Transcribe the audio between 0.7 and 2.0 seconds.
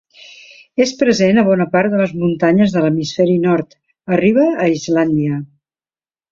És present a bona part de